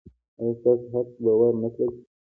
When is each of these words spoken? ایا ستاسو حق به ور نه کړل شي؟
ایا 0.39 0.51
ستاسو 0.57 0.85
حق 0.93 1.09
به 1.23 1.31
ور 1.39 1.53
نه 1.61 1.69
کړل 1.75 1.89
شي؟ 1.95 2.03